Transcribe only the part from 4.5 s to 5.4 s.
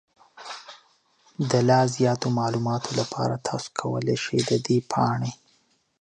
دې پاڼې